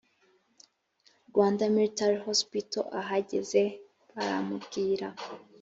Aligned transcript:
rwanda 1.29 1.61
military 1.75 2.17
hospital 2.27 2.83
ahageze 2.99 3.61
bamubwira 4.15 5.07